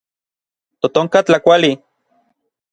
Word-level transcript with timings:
Totonka 0.81 1.19
tlakuali. 1.25 1.71